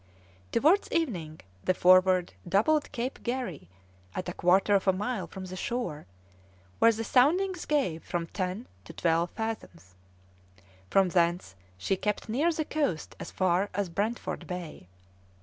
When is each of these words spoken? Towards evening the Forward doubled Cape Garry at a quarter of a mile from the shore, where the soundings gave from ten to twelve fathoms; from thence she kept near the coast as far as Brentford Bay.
Towards 0.51 0.91
evening 0.91 1.41
the 1.63 1.75
Forward 1.75 2.33
doubled 2.49 2.91
Cape 2.91 3.21
Garry 3.21 3.69
at 4.15 4.27
a 4.27 4.33
quarter 4.33 4.73
of 4.73 4.87
a 4.87 4.93
mile 4.93 5.27
from 5.27 5.45
the 5.45 5.55
shore, 5.55 6.07
where 6.79 6.91
the 6.91 7.03
soundings 7.03 7.65
gave 7.67 8.03
from 8.03 8.25
ten 8.25 8.65
to 8.85 8.93
twelve 8.93 9.29
fathoms; 9.29 9.93
from 10.89 11.09
thence 11.09 11.53
she 11.77 11.97
kept 11.97 12.27
near 12.27 12.51
the 12.51 12.65
coast 12.65 13.15
as 13.19 13.29
far 13.29 13.69
as 13.75 13.89
Brentford 13.89 14.47
Bay. 14.47 14.87